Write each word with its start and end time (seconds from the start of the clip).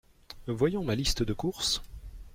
Voyons 0.47 0.83
ma 0.83 0.95
liste 0.95 1.21
de 1.21 1.31
courses… 1.31 1.83